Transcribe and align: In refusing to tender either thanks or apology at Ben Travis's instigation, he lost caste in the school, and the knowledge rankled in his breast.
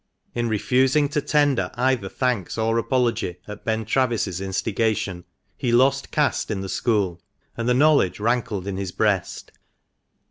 In 0.33 0.49
refusing 0.49 1.09
to 1.09 1.21
tender 1.21 1.69
either 1.75 2.09
thanks 2.09 2.57
or 2.57 2.75
apology 2.79 3.35
at 3.47 3.63
Ben 3.63 3.85
Travis's 3.85 4.41
instigation, 4.41 5.25
he 5.55 5.71
lost 5.71 6.09
caste 6.09 6.49
in 6.49 6.61
the 6.61 6.69
school, 6.69 7.21
and 7.55 7.69
the 7.69 7.75
knowledge 7.75 8.19
rankled 8.19 8.65
in 8.65 8.77
his 8.77 8.91
breast. 8.91 9.51